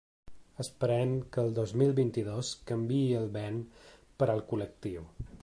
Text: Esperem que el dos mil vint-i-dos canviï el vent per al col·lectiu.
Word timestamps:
Esperem 0.61 1.11
que 1.35 1.43
el 1.47 1.51
dos 1.59 1.73
mil 1.81 1.93
vint-i-dos 1.99 2.49
canviï 2.73 3.15
el 3.21 3.31
vent 3.37 3.61
per 4.23 4.31
al 4.37 4.47
col·lectiu. 4.53 5.07